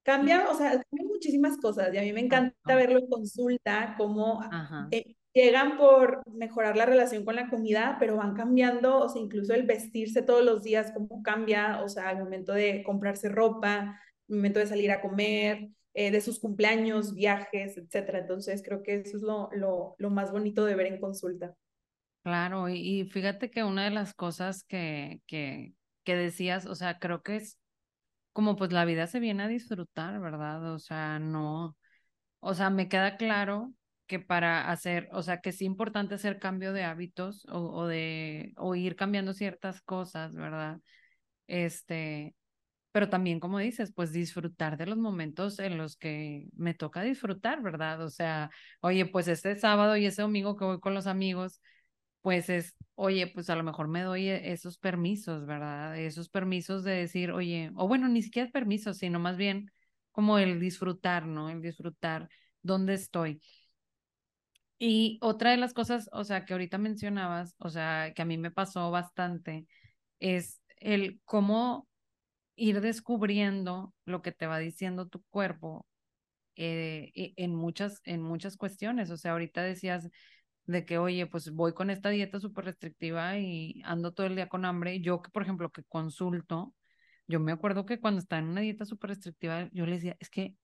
[0.03, 4.41] cambia, o sea, cambian muchísimas cosas y a mí me encanta verlo en consulta, cómo
[4.91, 9.53] eh, llegan por mejorar la relación con la comida, pero van cambiando, o sea, incluso
[9.53, 13.99] el vestirse todos los días, cómo cambia, o sea, al momento de comprarse ropa,
[14.29, 18.19] al momento de salir a comer, eh, de sus cumpleaños, viajes, etcétera.
[18.19, 21.55] Entonces, creo que eso es lo, lo, lo más bonito de ver en consulta.
[22.23, 27.23] Claro, y, fíjate que una de las cosas que, que, que decías, o sea, creo
[27.23, 27.57] que es
[28.33, 30.73] como pues la vida se viene a disfrutar, ¿verdad?
[30.73, 31.77] O sea, no,
[32.41, 33.73] o sea, me queda claro
[34.07, 38.53] que para hacer, o sea, que es importante hacer cambio de hábitos o, o de,
[38.57, 40.79] o ir cambiando ciertas cosas, ¿verdad?
[41.47, 42.35] Este,
[42.91, 47.61] pero también, como dices, pues disfrutar de los momentos en los que me toca disfrutar,
[47.61, 48.01] ¿verdad?
[48.03, 48.49] O sea,
[48.81, 51.61] oye, pues este sábado y ese domingo que voy con los amigos,
[52.21, 55.97] pues es, oye, pues a lo mejor me doy e, esos permisos, ¿verdad?
[55.97, 59.71] Esos permisos de decir, oye, o bueno, ni siquiera permisos, sino más bien
[60.11, 61.49] como el disfrutar, ¿no?
[61.49, 62.29] El disfrutar
[62.61, 63.41] dónde estoy.
[64.77, 68.37] Y otra de las cosas, o sea, que ahorita mencionabas, o sea, que a mí
[68.37, 69.67] me pasó bastante,
[70.19, 71.87] es el cómo
[72.55, 75.87] ir descubriendo lo que te va diciendo tu cuerpo
[76.55, 79.11] eh, e, en muchas, en muchas cuestiones.
[79.11, 80.09] O sea, ahorita decías,
[80.71, 84.49] de que, oye, pues voy con esta dieta súper restrictiva y ando todo el día
[84.49, 85.01] con hambre.
[85.01, 86.75] Yo, que por ejemplo, que consulto,
[87.27, 90.29] yo me acuerdo que cuando estaba en una dieta súper restrictiva, yo le decía, es
[90.29, 90.55] que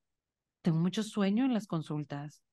[0.62, 2.44] tengo mucho sueño en las consultas.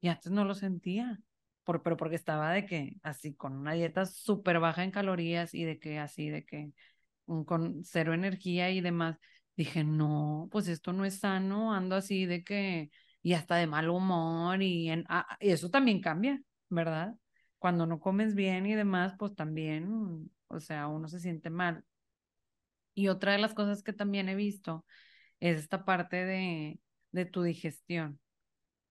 [0.00, 1.18] Y antes no lo sentía,
[1.64, 5.64] por, pero porque estaba de que así, con una dieta súper baja en calorías y
[5.64, 6.72] de que así, de que
[7.46, 9.18] con cero energía y demás.
[9.56, 12.90] Dije, no, pues esto no es sano, ando así de que,
[13.22, 16.40] y hasta de mal humor y, ah, y eso también cambia.
[16.70, 17.16] ¿Verdad?
[17.58, 21.84] Cuando no comes bien y demás, pues también, o sea, uno se siente mal.
[22.94, 24.84] Y otra de las cosas que también he visto
[25.40, 26.80] es esta parte de,
[27.12, 28.20] de tu digestión,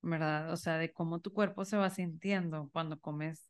[0.01, 0.53] ¿verdad?
[0.53, 3.49] O sea, de cómo tu cuerpo se va sintiendo cuando comes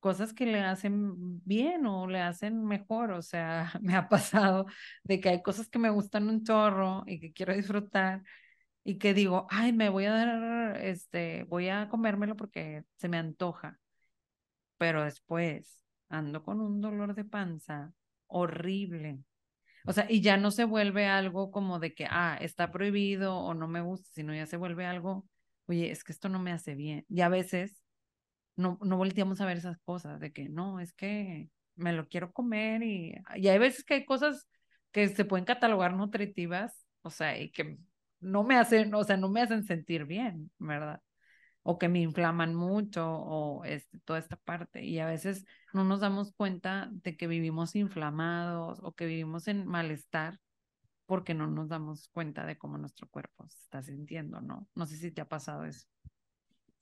[0.00, 3.12] cosas que le hacen bien o le hacen mejor.
[3.12, 4.66] O sea, me ha pasado
[5.04, 8.22] de que hay cosas que me gustan un chorro y que quiero disfrutar
[8.86, 13.18] y que digo, ay, me voy a dar, este, voy a comérmelo porque se me
[13.18, 13.80] antoja.
[14.78, 17.92] Pero después ando con un dolor de panza
[18.28, 19.18] horrible.
[19.86, 23.54] O sea, y ya no se vuelve algo como de que, ah, está prohibido o
[23.54, 25.26] no me gusta, sino ya se vuelve algo,
[25.66, 27.04] oye, es que esto no me hace bien.
[27.08, 27.82] Y a veces
[28.56, 32.32] no, no volteamos a ver esas cosas, de que no, es que me lo quiero
[32.32, 34.48] comer y, y hay veces que hay cosas
[34.92, 37.78] que se pueden catalogar nutritivas, o sea, y que
[38.26, 41.00] no me hacen, o sea, no me hacen sentir bien, ¿verdad?
[41.62, 44.84] O que me inflaman mucho o este, toda esta parte.
[44.84, 49.66] Y a veces no nos damos cuenta de que vivimos inflamados o que vivimos en
[49.66, 50.40] malestar
[51.06, 54.68] porque no nos damos cuenta de cómo nuestro cuerpo se está sintiendo, ¿no?
[54.74, 55.86] No sé si te ha pasado eso.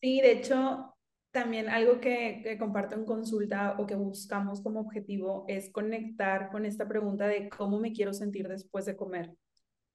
[0.01, 0.97] Sí, de hecho,
[1.31, 6.65] también algo que, que, comparto en consulta o que buscamos como objetivo es conectar con
[6.65, 9.31] esta pregunta de cómo me quiero sentir después de comer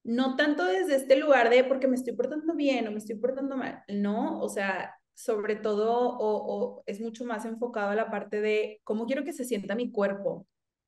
[0.04, 3.56] no tanto desde este lugar de porque me estoy portando bien o me estoy portando
[3.56, 8.80] mal, no, o sea, sobre todo o, es mucho más enfocado a la parte de
[8.84, 10.46] cómo quiero que se sienta mi cuerpo.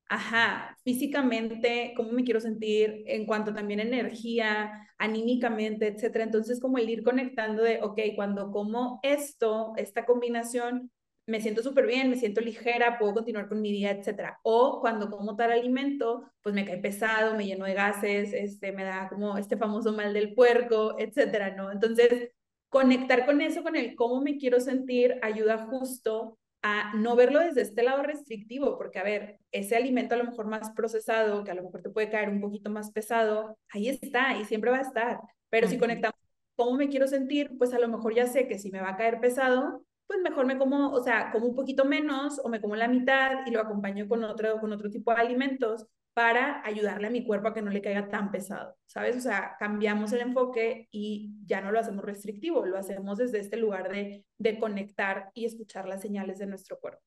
[0.09, 6.25] Ajá, físicamente, cómo me quiero sentir en cuanto también energía, anímicamente, etcétera.
[6.25, 10.91] Entonces, como el ir conectando de, ok, cuando como esto, esta combinación,
[11.25, 14.39] me siento súper bien, me siento ligera, puedo continuar con mi día, etcétera.
[14.43, 18.83] O cuando como tal alimento, pues me cae pesado, me lleno de gases, este, me
[18.83, 21.71] da como este famoso mal del puerco, etcétera, ¿no?
[21.71, 22.31] Entonces,
[22.69, 27.61] conectar con eso, con el cómo me quiero sentir, ayuda justo a no verlo desde
[27.61, 31.55] este lado restrictivo, porque a ver, ese alimento a lo mejor más procesado, que a
[31.55, 34.81] lo mejor te puede caer un poquito más pesado, ahí está y siempre va a
[34.81, 35.19] estar.
[35.49, 36.17] Pero si conectamos
[36.55, 38.97] cómo me quiero sentir, pues a lo mejor ya sé que si me va a
[38.97, 42.75] caer pesado, pues mejor me como, o sea, como un poquito menos o me como
[42.75, 47.11] la mitad y lo acompaño con otro, con otro tipo de alimentos para ayudarle a
[47.11, 49.17] mi cuerpo a que no le caiga tan pesado, ¿sabes?
[49.17, 53.57] O sea, cambiamos el enfoque y ya no lo hacemos restrictivo, lo hacemos desde este
[53.57, 57.01] lugar de, de conectar y escuchar las señales de nuestro cuerpo.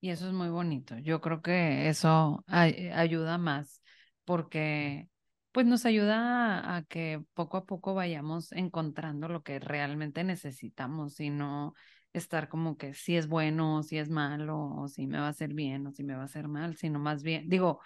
[0.00, 0.96] Y eso es muy bonito.
[0.98, 3.82] Yo creo que eso ayuda más
[4.24, 5.08] porque
[5.52, 11.30] pues nos ayuda a, que poco a poco vayamos encontrando lo que realmente necesitamos y
[11.30, 11.74] no
[12.18, 15.54] estar como que si es bueno, si es malo, o si me va a hacer
[15.54, 17.80] bien, o si me va a hacer mal, sino más bien, digo,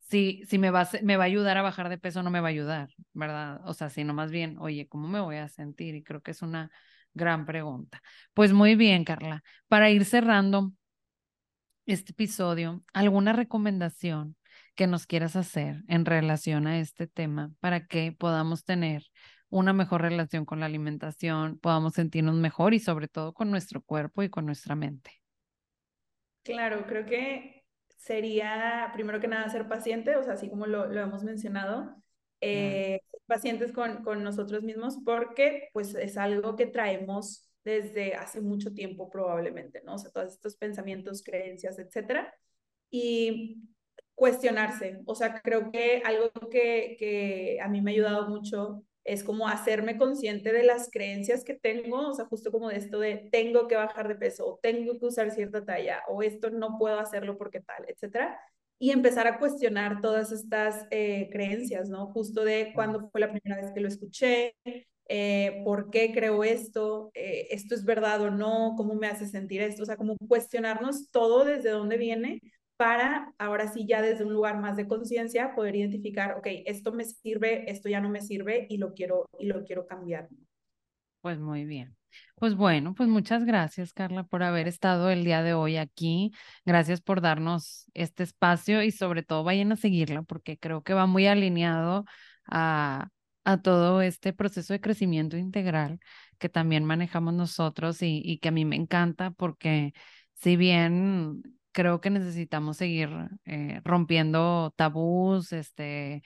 [0.00, 2.40] si, si me, va a, me va a ayudar a bajar de peso, no me
[2.40, 3.60] va a ayudar, ¿verdad?
[3.64, 5.94] O sea, sino más bien, oye, ¿cómo me voy a sentir?
[5.94, 6.70] Y creo que es una
[7.14, 8.02] gran pregunta.
[8.34, 9.42] Pues muy bien, Carla.
[9.68, 10.72] Para ir cerrando
[11.86, 14.36] este episodio, ¿alguna recomendación
[14.74, 19.04] que nos quieras hacer en relación a este tema para que podamos tener
[19.48, 24.22] una mejor relación con la alimentación, podamos sentirnos mejor y sobre todo con nuestro cuerpo
[24.22, 25.22] y con nuestra mente.
[26.42, 27.64] Claro, creo que
[27.96, 31.96] sería primero que nada ser paciente, o sea, así como lo, lo hemos mencionado,
[32.40, 38.72] eh, pacientes con, con nosotros mismos porque pues es algo que traemos desde hace mucho
[38.72, 39.94] tiempo probablemente, ¿no?
[39.94, 42.32] O sea, todos estos pensamientos, creencias, etcétera.
[42.90, 43.58] Y
[44.14, 45.00] cuestionarse.
[45.04, 49.48] O sea, creo que algo que, que a mí me ha ayudado mucho es como
[49.48, 53.68] hacerme consciente de las creencias que tengo, o sea, justo como de esto de tengo
[53.68, 57.38] que bajar de peso, o tengo que usar cierta talla, o esto no puedo hacerlo
[57.38, 58.38] porque tal, etcétera.
[58.78, 62.08] Y empezar a cuestionar todas estas eh, creencias, ¿no?
[62.08, 64.56] Justo de cuándo fue la primera vez que lo escuché,
[65.08, 69.62] eh, por qué creo esto, eh, esto es verdad o no, cómo me hace sentir
[69.62, 72.40] esto, o sea, como cuestionarnos todo desde dónde viene
[72.76, 77.04] para ahora sí ya desde un lugar más de conciencia poder identificar, ok, esto me
[77.04, 80.28] sirve, esto ya no me sirve y lo quiero, y lo quiero cambiar.
[81.20, 81.96] Pues muy bien.
[82.36, 86.32] Pues bueno, pues muchas gracias, Carla, por haber estado el día de hoy aquí.
[86.64, 91.06] Gracias por darnos este espacio y sobre todo vayan a seguirla porque creo que va
[91.06, 92.04] muy alineado
[92.46, 93.08] a,
[93.44, 95.98] a todo este proceso de crecimiento integral
[96.38, 99.92] que también manejamos nosotros y, y que a mí me encanta porque
[100.34, 101.42] si bien
[101.76, 103.10] creo que necesitamos seguir
[103.44, 106.22] eh, rompiendo tabús, este,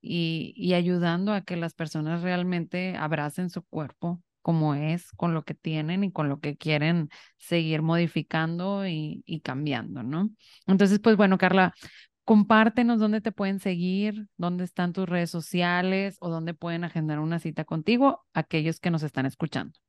[0.00, 5.44] y, y, ayudando a que las personas realmente abracen su cuerpo como es, con lo
[5.44, 10.30] que tienen y con lo que quieren seguir modificando y, y cambiando, ¿no?
[10.66, 11.74] Entonces, pues bueno, Carla,
[12.24, 17.38] compártenos dónde te pueden seguir, dónde están tus redes sociales o dónde pueden agendar una
[17.40, 19.83] cita contigo, aquellos que nos están escuchando.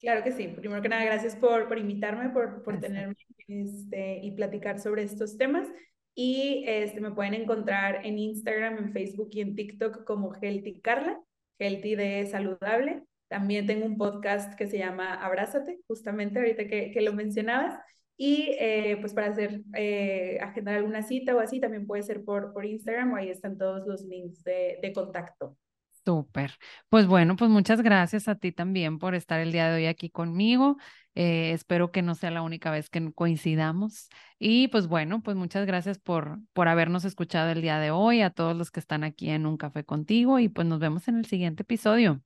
[0.00, 0.48] Claro que sí.
[0.48, 3.14] Primero que nada, gracias por, por invitarme, por, por tenerme
[3.48, 5.66] este, y platicar sobre estos temas.
[6.14, 11.20] Y este, me pueden encontrar en Instagram, en Facebook y en TikTok como Healthy Carla,
[11.58, 13.02] Healthy de saludable.
[13.28, 17.74] También tengo un podcast que se llama Abrázate, justamente ahorita que, que lo mencionabas.
[18.16, 22.52] Y eh, pues para hacer, eh, agendar alguna cita o así, también puede ser por,
[22.52, 25.56] por Instagram o ahí están todos los links de, de contacto.
[26.04, 26.52] Súper.
[26.90, 30.10] Pues bueno, pues muchas gracias a ti también por estar el día de hoy aquí
[30.10, 30.76] conmigo.
[31.14, 34.10] Eh, espero que no sea la única vez que coincidamos.
[34.38, 38.28] Y pues bueno, pues muchas gracias por, por habernos escuchado el día de hoy, a
[38.28, 41.24] todos los que están aquí en Un Café contigo y pues nos vemos en el
[41.24, 42.20] siguiente episodio.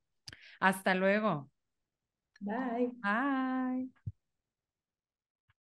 [0.59, 1.49] Hasta luego.
[2.41, 2.91] Bye.
[3.01, 3.98] Bye.